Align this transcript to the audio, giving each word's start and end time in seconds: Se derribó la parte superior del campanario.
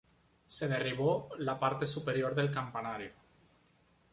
Se 0.47 0.67
derribó 0.67 1.29
la 1.37 1.59
parte 1.59 1.85
superior 1.85 2.33
del 2.33 2.49
campanario. 2.49 3.11